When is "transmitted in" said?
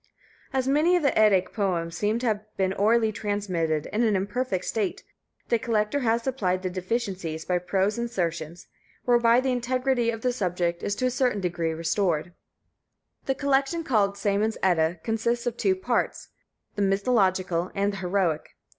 3.11-4.01